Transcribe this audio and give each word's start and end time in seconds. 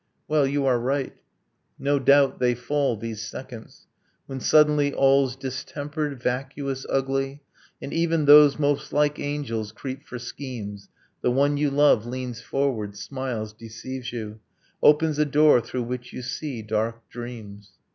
.'Well, 0.27 0.47
you 0.47 0.65
are 0.65 0.79
right... 0.79 1.13
No 1.77 1.99
doubt, 1.99 2.39
they 2.39 2.55
fall, 2.55 2.97
these 2.97 3.21
seconds... 3.21 3.85
When 4.25 4.39
suddenly 4.39 4.91
all's 4.91 5.35
distempered, 5.35 6.19
vacuous, 6.19 6.87
ugly, 6.89 7.43
And 7.79 7.93
even 7.93 8.25
those 8.25 8.57
most 8.57 8.91
like 8.91 9.19
angels 9.19 9.71
creep 9.71 10.03
for 10.07 10.17
schemes. 10.17 10.89
The 11.21 11.29
one 11.29 11.55
you 11.57 11.69
love 11.69 12.07
leans 12.07 12.41
forward, 12.41 12.97
smiles, 12.97 13.53
deceives 13.53 14.11
you, 14.11 14.39
Opens 14.81 15.19
a 15.19 15.23
door 15.25 15.61
through 15.61 15.83
which 15.83 16.11
you 16.13 16.23
see 16.23 16.63
dark 16.63 17.07
dreams. 17.11 17.73